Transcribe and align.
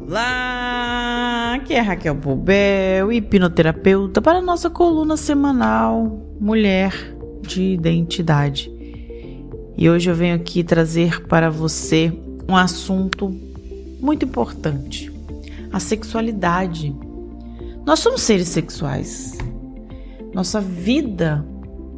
Olá, 0.00 1.56
aqui 1.56 1.74
é 1.74 1.80
Raquel 1.80 2.14
Bobel, 2.14 3.12
hipnoterapeuta 3.12 4.22
para 4.22 4.38
a 4.38 4.42
nossa 4.42 4.70
coluna 4.70 5.18
semanal 5.18 6.24
Mulher 6.40 7.14
de 7.42 7.74
Identidade. 7.74 8.72
E 9.76 9.90
hoje 9.90 10.10
eu 10.10 10.14
venho 10.14 10.36
aqui 10.36 10.64
trazer 10.64 11.26
para 11.26 11.50
você 11.50 12.12
um 12.48 12.56
assunto 12.56 13.28
muito 14.00 14.24
importante: 14.24 15.12
a 15.70 15.78
sexualidade. 15.78 16.96
Nós 17.84 18.00
somos 18.00 18.22
seres 18.22 18.48
sexuais. 18.48 19.36
Nossa 20.32 20.60
vida 20.60 21.44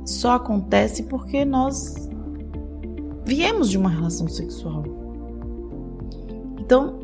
só 0.05 0.33
acontece 0.33 1.05
porque 1.05 1.45
nós 1.45 2.10
viemos 3.31 3.71
de 3.71 3.79
uma 3.79 3.89
relação 3.89 4.27
sexual. 4.27 4.83
Então, 6.59 6.99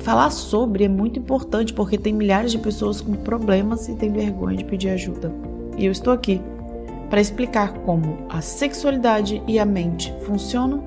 falar 0.00 0.28
sobre 0.28 0.84
é 0.84 0.88
muito 0.88 1.18
importante 1.18 1.72
porque 1.72 1.96
tem 1.96 2.12
milhares 2.12 2.52
de 2.52 2.58
pessoas 2.58 3.00
com 3.00 3.14
problemas 3.14 3.88
e 3.88 3.94
tem 3.94 4.12
vergonha 4.12 4.58
de 4.58 4.64
pedir 4.66 4.90
ajuda. 4.90 5.32
E 5.78 5.86
eu 5.86 5.92
estou 5.92 6.12
aqui 6.12 6.42
para 7.08 7.22
explicar 7.22 7.72
como 7.86 8.18
a 8.28 8.42
sexualidade 8.42 9.42
e 9.48 9.58
a 9.58 9.64
mente 9.64 10.14
funcionam, 10.26 10.84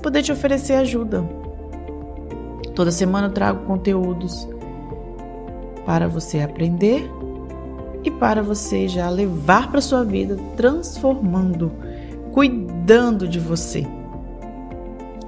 poder 0.00 0.22
te 0.22 0.30
oferecer 0.30 0.74
ajuda. 0.74 1.28
Toda 2.76 2.92
semana 2.92 3.26
eu 3.26 3.32
trago 3.32 3.66
conteúdos 3.66 4.48
para 5.84 6.06
você 6.06 6.38
aprender 6.42 7.10
e 8.04 8.10
para 8.10 8.40
você 8.40 8.86
já 8.86 9.10
levar 9.10 9.68
para 9.68 9.80
sua 9.80 10.04
vida, 10.04 10.38
transformando, 10.56 11.72
cuidando 12.30 12.73
de 13.26 13.40
você. 13.40 13.86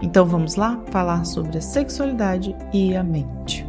Então 0.02 0.27
vamos 0.27 0.56
lá 0.56 0.78
falar 0.91 1.24
sobre 1.24 1.56
a 1.56 1.60
sexualidade 1.62 2.55
e 2.70 2.94
a 2.94 3.03
mente. 3.03 3.67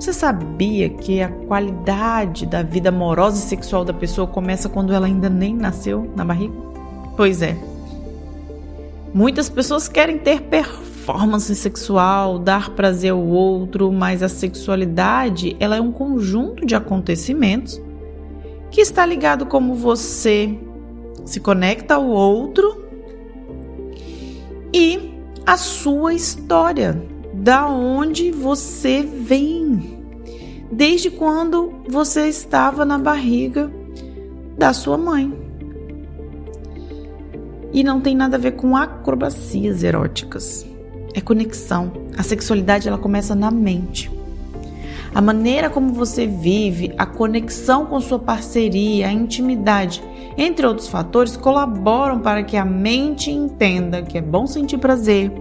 Você 0.00 0.14
sabia 0.14 0.88
que 0.88 1.20
a 1.20 1.28
qualidade 1.28 2.46
da 2.46 2.62
vida 2.62 2.88
amorosa 2.88 3.36
e 3.36 3.48
sexual 3.48 3.84
da 3.84 3.92
pessoa 3.92 4.26
começa 4.26 4.66
quando 4.66 4.94
ela 4.94 5.06
ainda 5.06 5.28
nem 5.28 5.54
nasceu 5.54 6.10
na 6.16 6.24
barriga? 6.24 6.54
Pois 7.16 7.42
é. 7.42 7.54
Muitas 9.12 9.50
pessoas 9.50 9.86
querem 9.86 10.16
ter 10.18 10.40
performance 10.40 11.54
sexual, 11.54 12.38
dar 12.38 12.70
prazer 12.70 13.10
ao 13.12 13.20
outro, 13.20 13.92
mas 13.92 14.22
a 14.22 14.28
sexualidade 14.28 15.54
ela 15.60 15.76
é 15.76 15.80
um 15.82 15.92
conjunto 15.92 16.64
de 16.64 16.74
acontecimentos 16.74 17.78
que 18.70 18.80
está 18.80 19.04
ligado 19.04 19.44
como 19.44 19.74
você 19.74 20.58
se 21.28 21.40
conecta 21.40 21.94
ao 21.94 22.06
outro 22.06 22.86
e 24.72 25.14
a 25.44 25.58
sua 25.58 26.14
história, 26.14 27.00
da 27.34 27.68
onde 27.68 28.30
você 28.30 29.02
vem, 29.02 29.98
desde 30.72 31.10
quando 31.10 31.82
você 31.86 32.28
estava 32.28 32.82
na 32.84 32.98
barriga 32.98 33.70
da 34.56 34.72
sua 34.72 34.96
mãe. 34.96 35.30
E 37.74 37.84
não 37.84 38.00
tem 38.00 38.16
nada 38.16 38.38
a 38.38 38.40
ver 38.40 38.52
com 38.52 38.74
acrobacias 38.74 39.82
eróticas. 39.82 40.66
É 41.12 41.20
conexão. 41.20 41.92
A 42.16 42.22
sexualidade 42.22 42.88
ela 42.88 42.96
começa 42.96 43.34
na 43.34 43.50
mente. 43.50 44.10
A 45.14 45.20
maneira 45.20 45.68
como 45.68 45.92
você 45.92 46.26
vive, 46.26 46.94
a 46.96 47.04
conexão 47.04 47.84
com 47.84 48.00
sua 48.00 48.18
parceria, 48.18 49.08
a 49.08 49.12
intimidade, 49.12 50.02
entre 50.38 50.64
outros 50.64 50.86
fatores, 50.86 51.36
colaboram 51.36 52.20
para 52.20 52.44
que 52.44 52.56
a 52.56 52.64
mente 52.64 53.28
entenda 53.28 54.02
que 54.02 54.16
é 54.16 54.22
bom 54.22 54.46
sentir 54.46 54.78
prazer, 54.78 55.32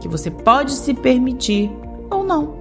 que 0.00 0.08
você 0.08 0.30
pode 0.30 0.72
se 0.72 0.94
permitir 0.94 1.70
ou 2.10 2.24
não. 2.24 2.54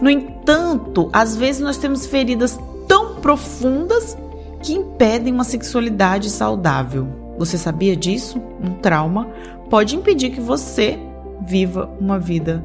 No 0.00 0.08
entanto, 0.08 1.10
às 1.12 1.36
vezes 1.36 1.60
nós 1.60 1.76
temos 1.76 2.06
feridas 2.06 2.56
tão 2.86 3.16
profundas 3.16 4.16
que 4.62 4.74
impedem 4.74 5.32
uma 5.32 5.42
sexualidade 5.42 6.30
saudável. 6.30 7.08
Você 7.36 7.58
sabia 7.58 7.96
disso? 7.96 8.40
Um 8.62 8.74
trauma 8.74 9.28
pode 9.68 9.96
impedir 9.96 10.30
que 10.30 10.40
você 10.40 10.98
viva 11.40 11.90
uma 12.00 12.18
vida 12.18 12.64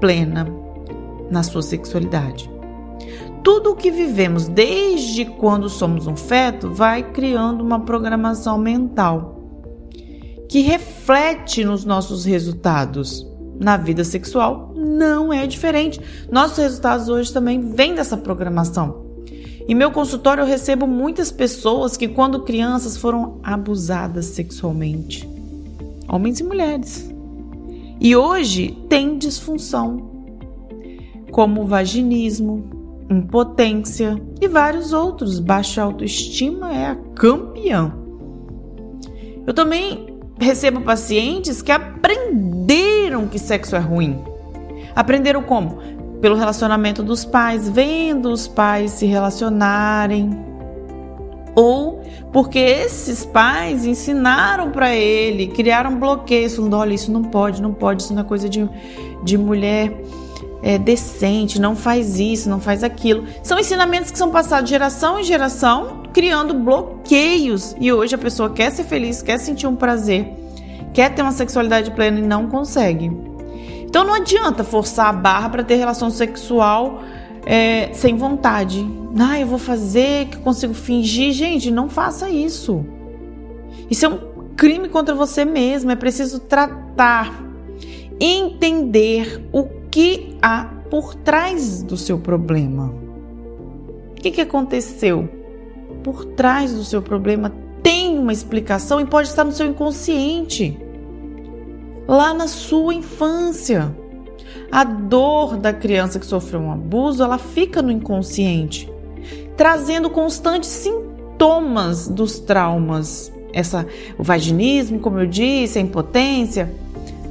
plena 0.00 0.46
na 1.28 1.42
sua 1.42 1.62
sexualidade. 1.62 2.51
Tudo 3.42 3.72
o 3.72 3.76
que 3.76 3.90
vivemos 3.90 4.46
desde 4.46 5.24
quando 5.24 5.68
somos 5.68 6.06
um 6.06 6.16
feto 6.16 6.70
vai 6.70 7.02
criando 7.02 7.60
uma 7.60 7.80
programação 7.80 8.56
mental 8.56 9.40
que 10.48 10.60
reflete 10.60 11.64
nos 11.64 11.84
nossos 11.84 12.24
resultados. 12.24 13.26
Na 13.58 13.76
vida 13.76 14.04
sexual 14.04 14.72
não 14.76 15.32
é 15.32 15.46
diferente. 15.46 16.00
Nossos 16.30 16.58
resultados 16.58 17.08
hoje 17.08 17.32
também 17.32 17.72
vêm 17.72 17.94
dessa 17.94 18.16
programação. 18.16 19.06
Em 19.66 19.74
meu 19.74 19.90
consultório 19.90 20.42
eu 20.42 20.46
recebo 20.46 20.86
muitas 20.86 21.32
pessoas 21.32 21.96
que 21.96 22.08
quando 22.08 22.42
crianças 22.42 22.96
foram 22.96 23.38
abusadas 23.42 24.26
sexualmente, 24.26 25.28
homens 26.08 26.38
e 26.40 26.44
mulheres. 26.44 27.10
E 28.00 28.16
hoje 28.16 28.76
tem 28.88 29.16
disfunção, 29.16 30.10
como 31.30 31.64
vaginismo, 31.64 32.81
impotência 33.12 34.20
e 34.40 34.48
vários 34.48 34.92
outros. 34.92 35.38
Baixa 35.38 35.82
autoestima 35.82 36.72
é 36.72 36.86
a 36.86 36.96
campeã. 37.14 37.92
Eu 39.46 39.52
também 39.52 40.18
recebo 40.38 40.80
pacientes 40.80 41.62
que 41.62 41.72
aprenderam 41.72 43.26
que 43.28 43.38
sexo 43.38 43.76
é 43.76 43.78
ruim. 43.78 44.22
Aprenderam 44.94 45.42
como? 45.42 45.78
Pelo 46.20 46.36
relacionamento 46.36 47.02
dos 47.02 47.24
pais, 47.24 47.68
vendo 47.68 48.30
os 48.30 48.46
pais 48.46 48.92
se 48.92 49.06
relacionarem. 49.06 50.30
Ou 51.54 52.02
porque 52.32 52.58
esses 52.58 53.26
pais 53.26 53.84
ensinaram 53.84 54.70
para 54.70 54.94
ele, 54.94 55.48
criaram 55.48 55.98
bloqueios, 55.98 56.56
falando: 56.56 56.74
olha, 56.74 56.94
isso 56.94 57.12
não 57.12 57.22
pode, 57.22 57.60
não 57.60 57.74
pode, 57.74 58.02
isso 58.02 58.14
não 58.14 58.22
é 58.22 58.24
coisa 58.24 58.48
de, 58.48 58.68
de 59.22 59.36
mulher 59.36 59.92
é, 60.62 60.78
decente, 60.78 61.60
não 61.60 61.74
faz 61.74 62.20
isso, 62.20 62.48
não 62.48 62.60
faz 62.60 62.84
aquilo. 62.84 63.26
São 63.42 63.58
ensinamentos 63.58 64.10
que 64.10 64.18
são 64.18 64.30
passados 64.30 64.66
de 64.66 64.70
geração 64.70 65.18
em 65.18 65.24
geração, 65.24 66.04
criando 66.12 66.54
bloqueios. 66.54 67.74
E 67.80 67.92
hoje 67.92 68.14
a 68.14 68.18
pessoa 68.18 68.50
quer 68.50 68.70
ser 68.70 68.84
feliz, 68.84 69.20
quer 69.20 69.38
sentir 69.38 69.66
um 69.66 69.74
prazer, 69.74 70.32
quer 70.94 71.12
ter 71.12 71.22
uma 71.22 71.32
sexualidade 71.32 71.90
plena 71.90 72.20
e 72.20 72.22
não 72.22 72.48
consegue. 72.48 73.10
Então 73.82 74.04
não 74.04 74.14
adianta 74.14 74.62
forçar 74.62 75.08
a 75.08 75.12
barra 75.12 75.48
para 75.50 75.64
ter 75.64 75.74
relação 75.74 76.10
sexual 76.10 77.02
é, 77.44 77.90
sem 77.92 78.16
vontade. 78.16 78.88
Ah, 79.18 79.38
eu 79.38 79.46
vou 79.46 79.58
fazer, 79.58 80.28
que 80.28 80.38
consigo 80.38 80.72
fingir. 80.72 81.32
Gente, 81.32 81.70
não 81.70 81.88
faça 81.88 82.30
isso. 82.30 82.86
Isso 83.90 84.06
é 84.06 84.08
um 84.08 84.18
crime 84.56 84.88
contra 84.88 85.14
você 85.14 85.44
mesmo. 85.44 85.90
É 85.90 85.96
preciso 85.96 86.38
tratar, 86.38 87.44
entender 88.18 89.46
o 89.52 89.64
que 89.90 90.31
há 90.42 90.64
por 90.90 91.14
trás 91.14 91.82
do 91.82 91.96
seu 91.96 92.18
problema. 92.18 92.92
O 94.10 94.14
que, 94.16 94.32
que 94.32 94.40
aconteceu? 94.40 95.28
Por 96.02 96.24
trás 96.24 96.74
do 96.74 96.84
seu 96.84 97.00
problema 97.00 97.52
tem 97.82 98.18
uma 98.18 98.32
explicação 98.32 99.00
e 99.00 99.06
pode 99.06 99.28
estar 99.28 99.44
no 99.44 99.52
seu 99.52 99.66
inconsciente, 99.66 100.78
lá 102.06 102.34
na 102.34 102.48
sua 102.48 102.92
infância. 102.92 103.96
A 104.70 104.84
dor 104.84 105.56
da 105.56 105.72
criança 105.72 106.18
que 106.18 106.26
sofreu 106.26 106.60
um 106.60 106.72
abuso, 106.72 107.22
ela 107.22 107.38
fica 107.38 107.82
no 107.82 107.92
inconsciente, 107.92 108.90
trazendo 109.56 110.10
constantes 110.10 110.70
sintomas 110.70 112.08
dos 112.08 112.38
traumas. 112.38 113.32
Essa, 113.52 113.86
o 114.16 114.22
vaginismo, 114.22 114.98
como 114.98 115.18
eu 115.18 115.26
disse, 115.26 115.78
a 115.78 115.82
impotência, 115.82 116.72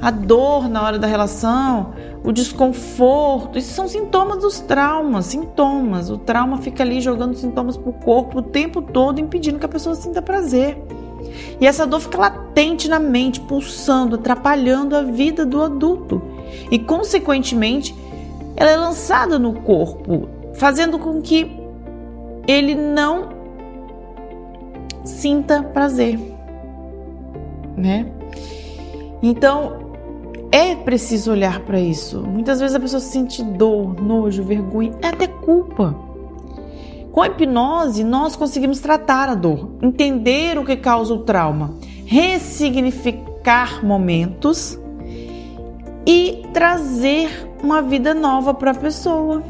a 0.02 0.10
dor 0.10 0.68
na 0.68 0.82
hora 0.82 0.98
da 0.98 1.06
relação, 1.06 1.92
o 2.24 2.32
desconforto, 2.32 3.56
isso 3.56 3.72
são 3.72 3.86
sintomas 3.86 4.38
dos 4.38 4.58
traumas, 4.58 5.26
sintomas. 5.26 6.10
O 6.10 6.18
trauma 6.18 6.58
fica 6.58 6.82
ali 6.82 7.00
jogando 7.00 7.36
sintomas 7.36 7.76
pro 7.76 7.92
corpo 7.92 8.40
o 8.40 8.42
tempo 8.42 8.82
todo, 8.82 9.20
impedindo 9.20 9.60
que 9.60 9.64
a 9.64 9.68
pessoa 9.68 9.94
sinta 9.94 10.20
prazer. 10.20 10.76
E 11.60 11.66
essa 11.68 11.86
dor 11.86 12.00
fica 12.00 12.18
latente 12.18 12.88
na 12.88 12.98
mente, 12.98 13.40
pulsando, 13.42 14.16
atrapalhando 14.16 14.96
a 14.96 15.02
vida 15.02 15.46
do 15.46 15.62
adulto. 15.62 16.20
E, 16.68 16.80
consequentemente, 16.80 17.94
ela 18.56 18.70
é 18.70 18.76
lançada 18.76 19.38
no 19.38 19.54
corpo, 19.60 20.28
fazendo 20.54 20.98
com 20.98 21.22
que 21.22 21.48
ele 22.48 22.74
não 22.74 23.28
sinta 25.04 25.62
prazer, 25.62 26.18
né? 27.76 28.06
Então, 29.22 29.81
é 30.52 30.76
preciso 30.76 31.32
olhar 31.32 31.60
para 31.60 31.80
isso. 31.80 32.20
Muitas 32.20 32.60
vezes 32.60 32.76
a 32.76 32.80
pessoa 32.80 33.00
sente 33.00 33.42
dor, 33.42 34.00
nojo, 34.02 34.44
vergonha, 34.44 34.92
é 35.00 35.08
até 35.08 35.26
culpa. 35.26 35.96
Com 37.10 37.22
a 37.22 37.26
hipnose, 37.26 38.04
nós 38.04 38.36
conseguimos 38.36 38.78
tratar 38.78 39.30
a 39.30 39.34
dor, 39.34 39.70
entender 39.82 40.58
o 40.58 40.64
que 40.64 40.76
causa 40.76 41.14
o 41.14 41.20
trauma, 41.20 41.74
ressignificar 42.04 43.84
momentos 43.84 44.78
e 46.06 46.46
trazer 46.52 47.30
uma 47.62 47.80
vida 47.80 48.12
nova 48.12 48.52
para 48.52 48.72
a 48.72 48.74
pessoa, 48.74 49.42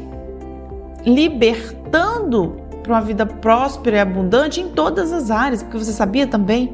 libertando 1.05 2.55
para 2.81 2.93
uma 2.93 3.01
vida 3.01 3.25
próspera 3.25 3.97
e 3.97 3.99
abundante 3.99 4.61
em 4.61 4.69
todas 4.69 5.11
as 5.11 5.31
áreas, 5.31 5.63
porque 5.63 5.77
você 5.77 5.91
sabia 5.91 6.27
também 6.27 6.73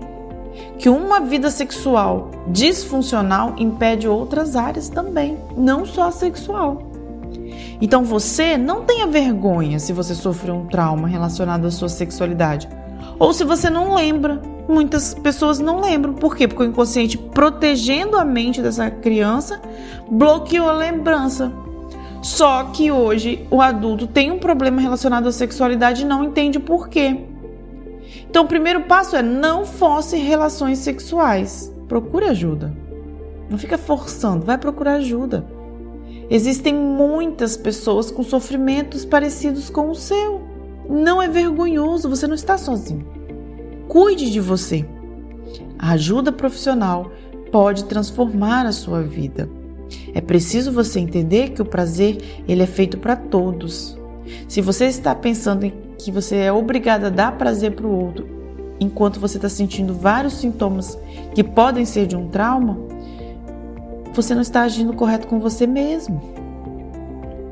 que 0.77 0.89
uma 0.89 1.19
vida 1.19 1.49
sexual 1.51 2.31
disfuncional 2.47 3.55
impede 3.57 4.07
outras 4.07 4.55
áreas 4.55 4.89
também, 4.89 5.37
não 5.57 5.85
só 5.85 6.07
a 6.07 6.11
sexual. 6.11 6.89
Então 7.81 8.03
você 8.03 8.57
não 8.57 8.83
tenha 8.83 9.07
vergonha 9.07 9.79
se 9.79 9.93
você 9.93 10.13
sofreu 10.13 10.55
um 10.55 10.65
trauma 10.67 11.07
relacionado 11.07 11.65
à 11.65 11.71
sua 11.71 11.89
sexualidade. 11.89 12.67
Ou 13.17 13.33
se 13.33 13.43
você 13.43 13.69
não 13.69 13.95
lembra. 13.95 14.41
Muitas 14.67 15.15
pessoas 15.15 15.57
não 15.59 15.81
lembram. 15.81 16.13
Por 16.13 16.35
quê? 16.35 16.47
Porque 16.47 16.61
o 16.61 16.65
inconsciente, 16.65 17.17
protegendo 17.17 18.17
a 18.17 18.23
mente 18.23 18.61
dessa 18.61 18.91
criança, 18.91 19.59
bloqueou 20.09 20.69
a 20.69 20.73
lembrança. 20.73 21.51
Só 22.21 22.65
que 22.65 22.91
hoje 22.91 23.47
o 23.49 23.61
adulto 23.61 24.05
tem 24.05 24.29
um 24.29 24.37
problema 24.37 24.79
relacionado 24.79 25.27
à 25.27 25.31
sexualidade 25.31 26.03
e 26.03 26.05
não 26.05 26.23
entende 26.23 26.59
por 26.59 26.87
quê. 26.87 27.28
Então, 28.29 28.43
o 28.43 28.47
primeiro 28.47 28.83
passo 28.83 29.15
é 29.15 29.23
não 29.23 29.65
force 29.65 30.15
relações 30.15 30.79
sexuais. 30.79 31.73
Procure 31.87 32.25
ajuda. 32.25 32.75
Não 33.49 33.57
fica 33.57 33.77
forçando, 33.77 34.45
vai 34.45 34.57
procurar 34.57 34.93
ajuda. 34.93 35.45
Existem 36.29 36.75
muitas 36.75 37.57
pessoas 37.57 38.11
com 38.11 38.21
sofrimentos 38.21 39.03
parecidos 39.03 39.69
com 39.69 39.89
o 39.89 39.95
seu. 39.95 40.41
Não 40.87 41.19
é 41.19 41.27
vergonhoso, 41.27 42.07
você 42.07 42.27
não 42.27 42.35
está 42.35 42.57
sozinho. 42.57 43.05
Cuide 43.87 44.29
de 44.29 44.39
você. 44.39 44.85
A 45.79 45.93
ajuda 45.93 46.31
profissional 46.31 47.11
pode 47.51 47.85
transformar 47.85 48.67
a 48.67 48.71
sua 48.71 49.01
vida. 49.01 49.49
É 50.13 50.21
preciso 50.21 50.71
você 50.71 50.99
entender 50.99 51.49
que 51.49 51.61
o 51.63 51.65
prazer 51.65 52.43
ele 52.47 52.61
é 52.61 52.67
feito 52.67 52.99
para 52.99 53.15
todos. 53.15 53.97
Se 54.47 54.61
você 54.61 54.85
está 54.85 55.15
pensando 55.15 55.63
em 55.63 55.73
que 55.99 56.11
você 56.11 56.37
é 56.37 56.51
obrigado 56.51 57.05
a 57.05 57.09
dar 57.09 57.37
prazer 57.37 57.73
para 57.73 57.85
o 57.85 57.91
outro, 57.91 58.27
enquanto 58.79 59.19
você 59.19 59.37
está 59.37 59.49
sentindo 59.49 59.93
vários 59.93 60.33
sintomas 60.33 60.97
que 61.35 61.43
podem 61.43 61.85
ser 61.85 62.07
de 62.07 62.15
um 62.15 62.29
trauma, 62.29 62.79
você 64.13 64.33
não 64.33 64.41
está 64.41 64.61
agindo 64.61 64.93
correto 64.93 65.27
com 65.27 65.39
você 65.39 65.67
mesmo. 65.67 66.21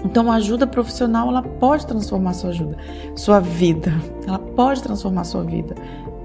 Então, 0.06 0.32
a 0.32 0.36
ajuda 0.36 0.66
profissional 0.66 1.28
ela 1.28 1.42
pode 1.42 1.86
transformar 1.86 2.34
sua 2.34 2.52
ajuda, 2.52 2.78
sua 3.16 3.40
vida. 3.40 3.92
Ela 4.26 4.40
pode 4.40 4.82
transformar 4.82 5.26
sua 5.26 5.44
vida. 5.44 5.76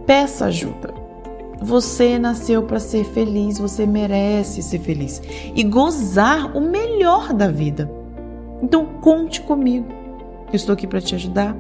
Peça 0.07 0.47
ajuda. 0.47 0.95
Você 1.61 2.19
nasceu 2.19 2.63
para 2.63 2.79
ser 2.79 3.05
feliz, 3.05 3.59
você 3.59 3.87
merece 3.87 4.63
ser 4.63 4.79
feliz 4.79 5.23
e 5.55 5.63
gozar 5.63 6.57
o 6.57 6.61
melhor 6.61 7.33
da 7.33 7.49
vida. 7.49 7.91
Então, 8.63 8.87
conte 9.01 9.41
comigo. 9.41 9.89
Eu 10.49 10.57
estou 10.57 10.73
aqui 10.73 10.87
para 10.87 11.01
te 11.01 11.15
ajudar. 11.15 11.57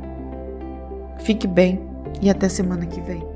Fique 1.19 1.47
bem 1.47 1.81
e 2.21 2.29
até 2.29 2.49
semana 2.49 2.87
que 2.87 3.01
vem. 3.01 3.32